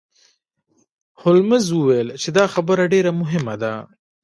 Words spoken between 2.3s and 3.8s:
دا خبره ډیره مهمه ده.